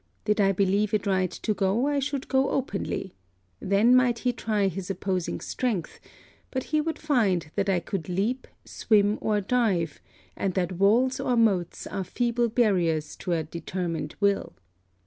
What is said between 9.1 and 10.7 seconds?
or dive, and